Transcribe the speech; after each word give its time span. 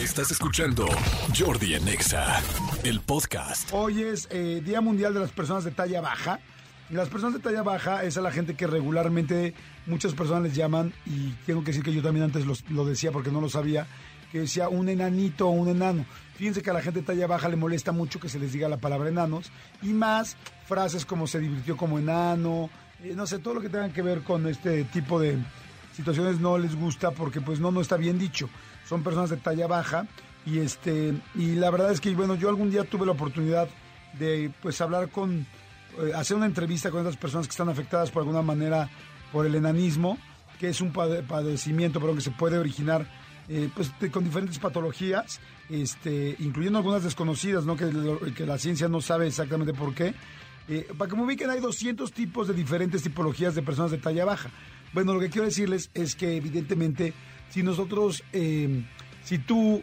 Estás 0.00 0.30
escuchando 0.30 0.86
Jordi 1.38 1.74
Anexa, 1.74 2.40
el 2.84 3.00
podcast. 3.00 3.68
Hoy 3.72 4.02
es 4.02 4.28
eh, 4.30 4.62
Día 4.64 4.80
Mundial 4.80 5.12
de 5.14 5.20
las 5.20 5.30
Personas 5.32 5.64
de 5.64 5.70
Talla 5.70 6.00
Baja. 6.00 6.40
Las 6.90 7.08
personas 7.08 7.34
de 7.34 7.40
talla 7.40 7.62
baja 7.62 8.02
es 8.02 8.16
a 8.16 8.20
la 8.20 8.32
gente 8.32 8.54
que 8.56 8.66
regularmente 8.66 9.54
muchas 9.86 10.12
personas 10.12 10.42
les 10.42 10.56
llaman, 10.56 10.92
y 11.06 11.30
tengo 11.46 11.60
que 11.62 11.68
decir 11.68 11.84
que 11.84 11.92
yo 11.94 12.02
también 12.02 12.24
antes 12.24 12.44
los- 12.46 12.68
lo 12.68 12.84
decía 12.84 13.12
porque 13.12 13.30
no 13.30 13.40
lo 13.40 13.48
sabía, 13.48 13.86
que 14.32 14.40
decía 14.40 14.68
un 14.68 14.88
enanito 14.88 15.46
o 15.46 15.50
un 15.52 15.68
enano. 15.68 16.04
Fíjense 16.34 16.62
que 16.62 16.70
a 16.70 16.72
la 16.72 16.82
gente 16.82 16.98
de 17.00 17.06
talla 17.06 17.28
baja 17.28 17.48
le 17.48 17.54
molesta 17.54 17.92
mucho 17.92 18.18
que 18.18 18.28
se 18.28 18.40
les 18.40 18.52
diga 18.52 18.68
la 18.68 18.78
palabra 18.78 19.08
enanos 19.08 19.52
y 19.82 19.88
más 19.92 20.36
frases 20.66 21.04
como 21.06 21.28
se 21.28 21.38
divirtió 21.38 21.76
como 21.76 22.00
enano, 22.00 22.70
eh, 23.04 23.12
no 23.14 23.24
sé, 23.28 23.38
todo 23.38 23.54
lo 23.54 23.60
que 23.60 23.68
tenga 23.68 23.90
que 23.92 24.02
ver 24.02 24.22
con 24.22 24.48
este 24.48 24.82
tipo 24.82 25.20
de 25.20 25.38
situaciones 26.00 26.40
no 26.40 26.58
les 26.58 26.74
gusta 26.76 27.10
porque 27.12 27.40
pues 27.40 27.60
no, 27.60 27.70
no 27.70 27.80
está 27.80 27.96
bien 27.96 28.18
dicho. 28.18 28.48
Son 28.88 29.02
personas 29.02 29.30
de 29.30 29.36
talla 29.36 29.66
baja 29.66 30.06
y 30.46 30.58
este 30.58 31.14
y 31.34 31.54
la 31.56 31.70
verdad 31.70 31.92
es 31.92 32.00
que 32.00 32.14
bueno, 32.14 32.34
yo 32.34 32.48
algún 32.48 32.70
día 32.70 32.84
tuve 32.84 33.06
la 33.06 33.12
oportunidad 33.12 33.68
de 34.18 34.50
pues 34.62 34.80
hablar 34.80 35.10
con 35.10 35.46
eh, 36.02 36.12
hacer 36.14 36.36
una 36.36 36.46
entrevista 36.46 36.90
con 36.90 37.00
estas 37.00 37.16
personas 37.16 37.46
que 37.46 37.52
están 37.52 37.68
afectadas 37.68 38.10
por 38.10 38.22
alguna 38.22 38.42
manera 38.42 38.88
por 39.32 39.46
el 39.46 39.54
enanismo, 39.54 40.18
que 40.58 40.68
es 40.70 40.80
un 40.80 40.92
pade- 40.92 41.22
padecimiento 41.26 42.00
perdón, 42.00 42.16
que 42.16 42.22
se 42.22 42.30
puede 42.32 42.58
originar 42.58 43.06
eh, 43.48 43.68
pues, 43.74 43.90
con 44.10 44.24
diferentes 44.24 44.58
patologías, 44.58 45.40
este, 45.68 46.36
incluyendo 46.38 46.78
algunas 46.78 47.02
desconocidas, 47.02 47.64
¿no? 47.64 47.76
que, 47.76 47.90
que 48.36 48.46
la 48.46 48.58
ciencia 48.58 48.88
no 48.88 49.00
sabe 49.00 49.26
exactamente 49.26 49.74
por 49.74 49.92
qué. 49.94 50.14
Eh, 50.68 50.86
para 50.96 51.10
que 51.10 51.16
me 51.16 51.24
ubiquen, 51.24 51.50
hay 51.50 51.58
200 51.60 52.12
tipos 52.12 52.46
de 52.46 52.54
diferentes 52.54 53.02
tipologías 53.02 53.56
de 53.56 53.62
personas 53.62 53.90
de 53.90 53.98
talla 53.98 54.24
baja. 54.24 54.50
Bueno, 54.92 55.14
lo 55.14 55.20
que 55.20 55.30
quiero 55.30 55.46
decirles 55.46 55.90
es 55.94 56.16
que 56.16 56.36
evidentemente, 56.36 57.12
si 57.50 57.62
nosotros, 57.62 58.24
eh, 58.32 58.84
si 59.24 59.38
tú, 59.38 59.82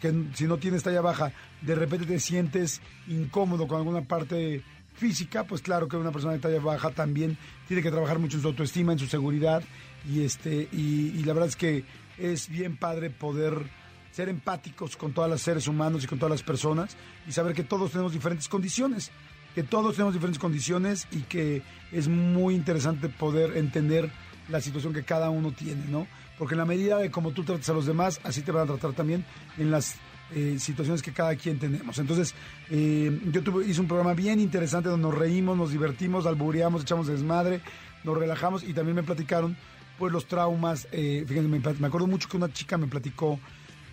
que 0.00 0.14
si 0.34 0.44
no 0.44 0.56
tienes 0.56 0.82
talla 0.82 1.00
baja, 1.00 1.32
de 1.60 1.74
repente 1.74 2.06
te 2.06 2.20
sientes 2.20 2.80
incómodo 3.08 3.66
con 3.66 3.78
alguna 3.78 4.02
parte 4.02 4.62
física, 4.94 5.44
pues 5.44 5.60
claro 5.60 5.88
que 5.88 5.96
una 5.96 6.10
persona 6.10 6.32
de 6.32 6.38
talla 6.38 6.60
baja 6.60 6.90
también 6.90 7.36
tiene 7.68 7.82
que 7.82 7.90
trabajar 7.90 8.18
mucho 8.18 8.36
en 8.36 8.42
su 8.42 8.48
autoestima, 8.48 8.92
en 8.92 8.98
su 8.98 9.06
seguridad, 9.06 9.62
y 10.08 10.22
este, 10.22 10.68
y, 10.72 11.12
y 11.14 11.22
la 11.24 11.34
verdad 11.34 11.50
es 11.50 11.56
que 11.56 11.84
es 12.16 12.48
bien 12.48 12.76
padre 12.76 13.10
poder 13.10 13.68
ser 14.10 14.30
empáticos 14.30 14.96
con 14.96 15.12
todos 15.12 15.28
los 15.28 15.42
seres 15.42 15.68
humanos 15.68 16.02
y 16.02 16.06
con 16.06 16.18
todas 16.18 16.30
las 16.30 16.42
personas 16.42 16.96
y 17.28 17.32
saber 17.32 17.54
que 17.54 17.64
todos 17.64 17.90
tenemos 17.90 18.14
diferentes 18.14 18.48
condiciones, 18.48 19.10
que 19.54 19.62
todos 19.62 19.94
tenemos 19.94 20.14
diferentes 20.14 20.38
condiciones 20.38 21.06
y 21.10 21.20
que 21.22 21.60
es 21.92 22.08
muy 22.08 22.54
interesante 22.54 23.10
poder 23.10 23.58
entender 23.58 24.10
la 24.48 24.60
situación 24.60 24.92
que 24.92 25.02
cada 25.02 25.30
uno 25.30 25.52
tiene, 25.52 25.84
¿no? 25.88 26.06
Porque 26.38 26.54
en 26.54 26.58
la 26.58 26.64
medida 26.64 26.98
de 26.98 27.10
cómo 27.10 27.32
tú 27.32 27.44
tratas 27.44 27.68
a 27.70 27.72
los 27.72 27.86
demás, 27.86 28.20
así 28.24 28.42
te 28.42 28.52
van 28.52 28.64
a 28.64 28.66
tratar 28.66 28.92
también 28.92 29.24
en 29.58 29.70
las 29.70 29.96
eh, 30.34 30.56
situaciones 30.58 31.02
que 31.02 31.12
cada 31.12 31.34
quien 31.36 31.58
tenemos. 31.58 31.98
Entonces, 31.98 32.34
eh, 32.70 33.20
yo 33.30 33.42
tuve, 33.42 33.66
hice 33.66 33.80
un 33.80 33.86
programa 33.86 34.12
bien 34.12 34.40
interesante 34.40 34.88
donde 34.88 35.06
nos 35.06 35.16
reímos, 35.16 35.56
nos 35.56 35.70
divertimos, 35.70 36.26
albureamos, 36.26 36.82
echamos 36.82 37.06
desmadre, 37.06 37.60
nos 38.04 38.16
relajamos 38.18 38.62
y 38.62 38.72
también 38.72 38.96
me 38.96 39.02
platicaron 39.02 39.56
pues 39.98 40.12
los 40.12 40.26
traumas. 40.26 40.88
Eh, 40.92 41.24
fíjense, 41.26 41.48
me, 41.48 41.86
acuerdo 41.86 42.06
mucho 42.06 42.28
que 42.28 42.36
una 42.36 42.52
chica 42.52 42.76
me 42.76 42.86
platicó 42.86 43.38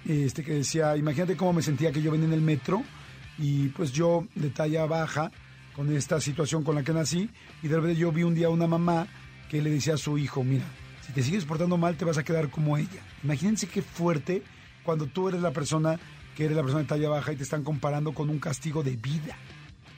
este, 0.08 0.44
que 0.44 0.54
decía, 0.54 0.98
imagínate 0.98 1.38
cómo 1.38 1.54
me 1.54 1.62
sentía 1.62 1.92
que 1.92 2.02
yo 2.02 2.12
venía 2.12 2.28
en 2.28 2.34
el 2.34 2.42
metro 2.42 2.84
y 3.38 3.70
pues 3.70 3.92
yo 3.92 4.26
de 4.36 4.50
talla 4.50 4.86
baja 4.86 5.32
con 5.76 5.96
esta 5.96 6.20
situación 6.20 6.64
con 6.64 6.76
la 6.76 6.84
que 6.84 6.94
nací 6.94 7.30
y 7.62 7.68
de 7.68 7.76
repente 7.76 7.96
yo 7.96 8.12
vi 8.12 8.24
un 8.24 8.36
día 8.36 8.48
a 8.48 8.50
una 8.50 8.68
mamá 8.68 9.08
que 9.54 9.62
le 9.62 9.70
decía 9.70 9.94
a 9.94 9.98
su 9.98 10.18
hijo, 10.18 10.44
mira, 10.44 10.66
si 11.06 11.14
te 11.14 11.22
sigues 11.22 11.46
portando 11.46 11.78
mal 11.78 11.96
te 11.96 12.06
vas 12.06 12.18
a 12.18 12.24
quedar 12.24 12.50
como 12.50 12.76
ella. 12.76 13.04
Imagínense 13.24 13.68
qué 13.68 13.84
fuerte 13.84 14.42
cuando 14.84 15.06
tú 15.06 15.30
eres 15.30 15.44
la 15.44 15.52
persona 15.52 16.00
que 16.36 16.46
eres 16.46 16.58
la 16.58 16.64
persona 16.64 16.82
de 16.82 16.88
talla 16.88 17.08
baja 17.08 17.34
y 17.34 17.36
te 17.36 17.44
están 17.44 17.64
comparando 17.64 18.14
con 18.14 18.32
un 18.32 18.40
castigo 18.40 18.82
de 18.82 18.96
vida. 18.96 19.38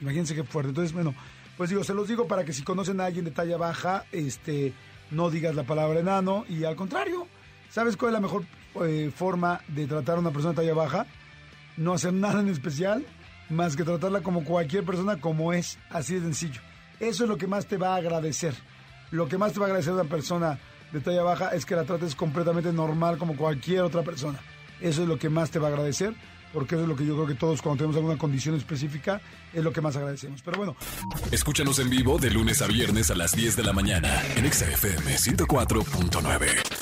Imagínense 0.02 0.34
qué 0.34 0.44
fuerte. 0.44 0.68
Entonces, 0.68 0.92
bueno, 0.92 1.14
pues 1.56 1.70
digo, 1.70 1.82
se 1.84 1.94
los 1.94 2.06
digo 2.06 2.28
para 2.28 2.44
que 2.44 2.52
si 2.52 2.64
conocen 2.64 3.00
a 3.00 3.06
alguien 3.06 3.24
de 3.24 3.30
talla 3.30 3.56
baja, 3.56 4.04
este, 4.12 4.74
no 5.10 5.30
digas 5.30 5.54
la 5.54 5.62
palabra 5.62 6.00
enano 6.00 6.44
y 6.50 6.64
al 6.64 6.76
contrario, 6.76 7.26
¿sabes 7.70 7.96
cuál 7.96 8.10
es 8.10 8.12
la 8.12 8.20
mejor 8.20 8.44
eh, 8.84 9.10
forma 9.10 9.62
de 9.68 9.86
tratar 9.86 10.18
a 10.18 10.20
una 10.20 10.32
persona 10.32 10.52
de 10.52 10.56
talla 10.56 10.74
baja? 10.74 11.06
No 11.78 11.94
hacer 11.94 12.12
nada 12.12 12.40
en 12.40 12.48
especial, 12.48 13.06
más 13.48 13.74
que 13.74 13.84
tratarla 13.84 14.20
como 14.20 14.44
cualquier 14.44 14.84
persona 14.84 15.18
como 15.18 15.54
es, 15.54 15.78
así 15.88 16.12
de 16.12 16.20
sencillo. 16.20 16.60
Eso 17.00 17.24
es 17.24 17.30
lo 17.30 17.38
que 17.38 17.46
más 17.46 17.64
te 17.64 17.78
va 17.78 17.94
a 17.94 17.96
agradecer. 17.96 18.54
Lo 19.10 19.28
que 19.28 19.38
más 19.38 19.52
te 19.52 19.60
va 19.60 19.66
a 19.66 19.68
agradecer 19.68 19.92
una 19.92 20.04
persona 20.04 20.58
de 20.92 21.00
talla 21.00 21.22
baja 21.22 21.50
es 21.50 21.64
que 21.64 21.76
la 21.76 21.84
trates 21.84 22.14
completamente 22.14 22.72
normal 22.72 23.18
como 23.18 23.36
cualquier 23.36 23.82
otra 23.82 24.02
persona. 24.02 24.38
Eso 24.80 25.02
es 25.02 25.08
lo 25.08 25.18
que 25.18 25.28
más 25.28 25.50
te 25.50 25.58
va 25.58 25.68
a 25.68 25.70
agradecer, 25.70 26.14
porque 26.52 26.74
eso 26.74 26.82
es 26.82 26.88
lo 26.88 26.96
que 26.96 27.06
yo 27.06 27.14
creo 27.14 27.26
que 27.26 27.34
todos 27.34 27.62
cuando 27.62 27.78
tenemos 27.78 27.96
alguna 27.96 28.18
condición 28.18 28.54
específica 28.54 29.20
es 29.52 29.64
lo 29.64 29.72
que 29.72 29.80
más 29.80 29.96
agradecemos. 29.96 30.42
Pero 30.42 30.58
bueno, 30.58 30.76
Escúchanos 31.30 31.78
en 31.78 31.90
vivo 31.90 32.18
de 32.18 32.30
lunes 32.30 32.62
a 32.62 32.66
viernes 32.66 33.10
a 33.10 33.14
las 33.14 33.32
10 33.32 33.56
de 33.56 33.62
la 33.62 33.72
mañana 33.72 34.22
en 34.36 34.44
Exa 34.44 34.66
FM 34.66 35.16
104.9. 35.16 36.75